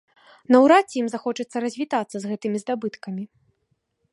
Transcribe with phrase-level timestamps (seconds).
[0.53, 3.23] Наўрад ці ім захочацца развітацца з гэтымі здабыткамі.